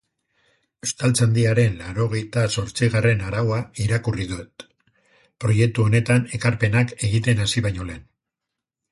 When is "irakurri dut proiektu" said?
3.83-5.85